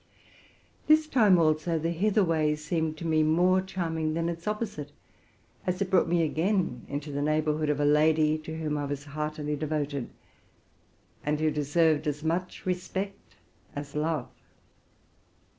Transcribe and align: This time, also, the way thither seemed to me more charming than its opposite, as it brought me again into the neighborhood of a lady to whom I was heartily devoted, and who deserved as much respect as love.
This 0.87 1.05
time, 1.05 1.37
also, 1.37 1.77
the 1.77 1.91
way 2.25 2.55
thither 2.55 2.55
seemed 2.57 2.97
to 2.97 3.05
me 3.05 3.21
more 3.21 3.61
charming 3.61 4.15
than 4.15 4.29
its 4.29 4.47
opposite, 4.47 4.91
as 5.67 5.79
it 5.79 5.91
brought 5.91 6.07
me 6.07 6.23
again 6.23 6.87
into 6.89 7.11
the 7.11 7.21
neighborhood 7.21 7.69
of 7.69 7.79
a 7.79 7.85
lady 7.85 8.39
to 8.39 8.57
whom 8.57 8.79
I 8.79 8.85
was 8.85 9.03
heartily 9.03 9.55
devoted, 9.55 10.09
and 11.23 11.39
who 11.39 11.51
deserved 11.51 12.07
as 12.07 12.23
much 12.23 12.65
respect 12.65 13.35
as 13.75 13.95
love. 13.95 14.29